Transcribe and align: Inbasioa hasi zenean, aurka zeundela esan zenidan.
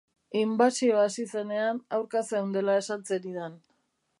Inbasioa 0.43 1.01
hasi 1.09 1.25
zenean, 1.35 1.81
aurka 1.99 2.25
zeundela 2.33 2.79
esan 2.85 3.05
zenidan. 3.13 3.61